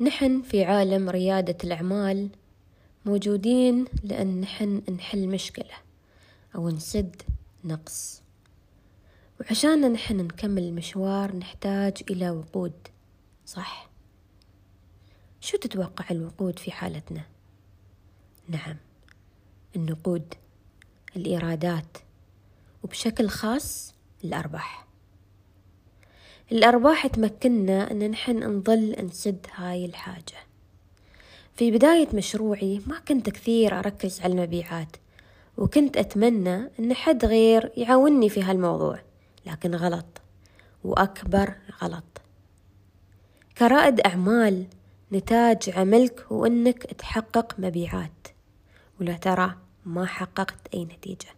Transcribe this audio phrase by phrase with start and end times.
[0.00, 2.28] نحن في عالم ريادة الأعمال
[3.04, 5.74] موجودين لأن نحن نحل مشكلة
[6.54, 7.22] أو نسد
[7.64, 8.22] نقص
[9.40, 12.72] وعشان نحن نكمل المشوار نحتاج إلى وقود
[13.46, 13.90] صح؟
[15.40, 17.22] شو تتوقع الوقود في حالتنا؟
[18.48, 18.76] نعم
[19.76, 20.34] النقود
[21.16, 21.98] الإيرادات
[22.82, 24.86] وبشكل خاص الأرباح
[26.52, 30.36] الأرباح تمكننا أن نحن نظل نسد هاي الحاجة.
[31.56, 34.96] في بداية مشروعي ما كنت كثير أركز على المبيعات
[35.58, 39.00] وكنت أتمنى أن حد غير يعاوني في هالموضوع
[39.46, 40.22] لكن غلط
[40.84, 42.04] وأكبر غلط.
[43.58, 44.66] كرائد أعمال
[45.12, 48.28] نتاج عملك هو أنك تحقق مبيعات
[49.00, 49.54] ولا ترى
[49.86, 51.28] ما حققت أي نتيجة.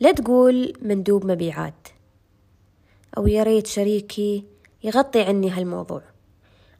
[0.00, 1.85] لا تقول مندوب مبيعات
[3.16, 4.44] أو يا ريت شريكي
[4.84, 6.02] يغطي عني هالموضوع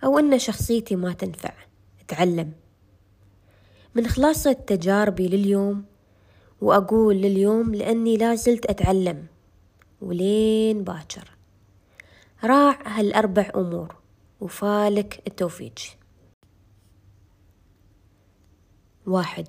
[0.04, 1.54] أو أن شخصيتي ما تنفع
[2.00, 2.52] أتعلم.
[3.94, 5.84] من خلاصة تجاربي لليوم
[6.60, 9.26] وأقول لليوم لأني لازلت أتعلم
[10.00, 11.30] ولين باكر.
[12.44, 13.94] راع هالأربع أمور
[14.40, 15.74] وفالك التوفيق.
[19.06, 19.48] واحد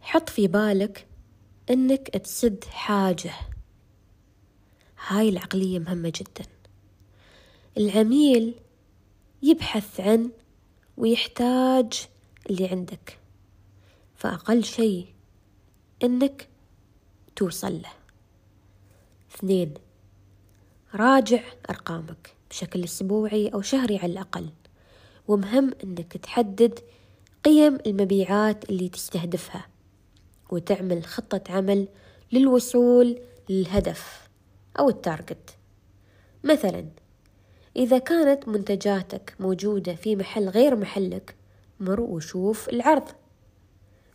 [0.00, 1.06] حط في بالك
[1.70, 3.32] إنك تسد حاجة.
[5.06, 6.50] هاي العقلية مهمة جدا.
[7.76, 8.54] العميل
[9.42, 10.30] يبحث عن
[10.96, 12.06] ويحتاج
[12.50, 13.18] اللي عندك
[14.16, 15.06] فأقل شيء
[16.02, 16.48] إنك
[17.36, 17.92] توصل له.
[19.34, 19.74] اثنين
[20.94, 24.48] راجع أرقامك بشكل أسبوعي أو شهري على الأقل.
[25.28, 26.80] ومهم إنك تحدد
[27.44, 29.66] قيم المبيعات اللي تستهدفها
[30.50, 31.88] وتعمل خطة عمل
[32.32, 33.18] للوصول
[33.48, 34.27] للهدف.
[34.78, 35.56] أو التارجت
[36.44, 36.86] مثلا
[37.76, 41.34] إذا كانت منتجاتك موجودة في محل غير محلك
[41.80, 43.08] مر وشوف العرض.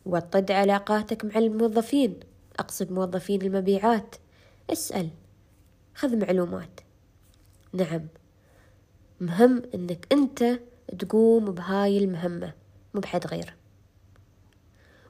[0.06, 2.20] وطد علاقاتك مع الموظفين.
[2.60, 4.16] أقصد موظفين المبيعات.
[4.70, 5.10] اسأل.
[5.96, 6.80] خذ معلومات.
[7.74, 8.08] نعم.
[9.22, 10.60] مهم إنك أنت
[11.00, 12.54] تقوم بهاي المهمة
[12.94, 13.54] مو بحد غير.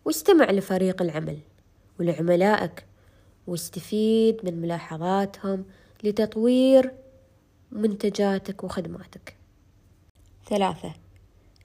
[0.06, 1.40] واستمع لفريق العمل
[2.00, 2.86] ولعملائك
[3.48, 5.66] واستفيد من ملاحظاتهم
[6.04, 6.94] لتطوير
[7.72, 9.38] منتجاتك وخدماتك.
[10.50, 10.94] ثلاثة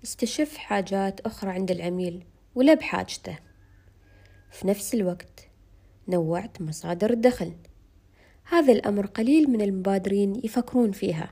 [0.05, 2.25] استشف حاجات أخرى عند العميل
[2.55, 3.39] ولا بحاجته.
[4.50, 5.49] في نفس الوقت
[6.09, 7.53] نوعت مصادر الدخل.
[8.45, 11.31] هذا الأمر قليل من المبادرين يفكرون فيها.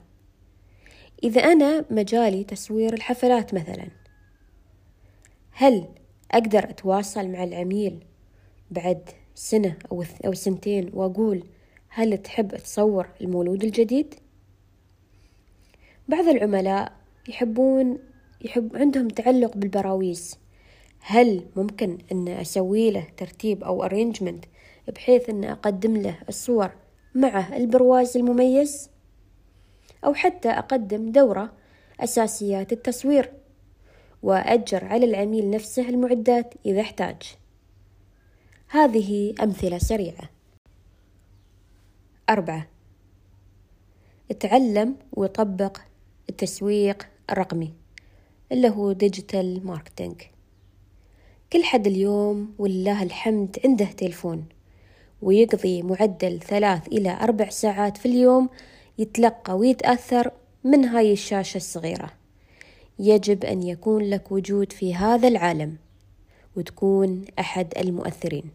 [1.25, 3.89] إذا أنا مجالي تصوير الحفلات مثلا
[5.51, 5.89] هل
[6.31, 8.05] أقدر أتواصل مع العميل
[8.71, 9.77] بعد سنة
[10.25, 11.45] أو سنتين وأقول
[11.89, 14.15] هل تحب تصور المولود الجديد؟
[16.09, 16.93] بعض العملاء
[17.29, 17.99] يحبون
[18.41, 20.39] يحب عندهم تعلق بالبراويز
[21.01, 24.45] هل ممكن أن أسوي له ترتيب أو أرينجمنت
[24.89, 26.71] بحيث أن أقدم له الصور
[27.15, 28.91] مع البرواز المميز؟
[30.05, 31.53] أو حتى أقدم دورة
[32.01, 33.33] أساسيات التصوير
[34.23, 37.23] وأجر على العميل نفسه المعدات إذا احتاج.
[38.69, 40.31] هذه أمثلة سريعة.
[42.31, 42.67] أربعة.
[44.31, 45.79] اتعلم وطبق
[46.29, 47.73] التسويق الرقمي
[48.53, 50.23] اللي هو digital marketing
[51.53, 54.45] كل حد اليوم ولله الحمد عنده تلفون
[55.23, 58.49] ويقضي معدل ثلاث إلى أربع ساعات في اليوم
[58.99, 60.31] يتلقى ويتأثر
[60.65, 62.13] من هاي الشاشة الصغيرة.
[62.99, 65.77] يجب أن يكون لك وجود في هذا العالم.
[66.57, 68.51] وتكون أحد المؤثرين.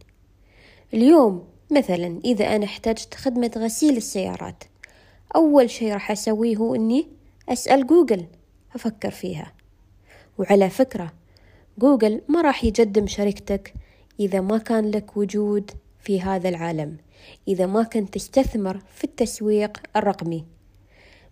[0.94, 4.63] اليوم مثلا إذا أنا احتجت خدمة غسيل السيارات
[5.35, 7.07] أول شيء راح أسويه هو أني
[7.50, 8.25] أسأل جوجل
[8.75, 9.53] أفكر فيها.
[10.38, 11.13] وعلى فكرة
[11.78, 13.73] جوجل ما راح يقدم شركتك
[14.19, 16.97] إذا ما كان لك وجود في هذا العالم
[17.47, 20.45] إذا ما كنت تستثمر في التسويق الرقمي.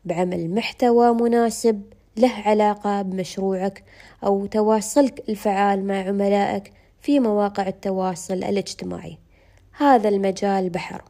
[0.06, 1.82] بعمل محتوى مناسب
[2.20, 3.84] له علاقة بمشروعك
[4.24, 9.18] أو تواصلك الفعال مع عملائك في مواقع التواصل الاجتماعي.
[9.78, 11.04] هذا المجال بحر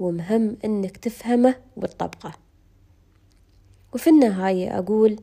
[0.00, 2.32] ومهم أنك تفهمه وتطبقه.
[3.94, 5.16] وفي النهاية أقول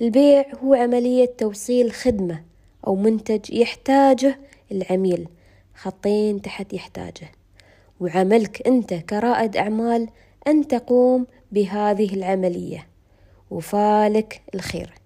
[0.00, 2.44] البيع هو عملية توصيل خدمة
[2.86, 4.38] أو منتج يحتاجه
[4.72, 5.28] العميل
[5.74, 7.32] خطين تحت يحتاجه.
[8.00, 10.08] وعملك أنت كرائد أعمال
[10.46, 12.91] أن تقوم بهذه العملية.
[13.52, 15.01] وفالك الخير.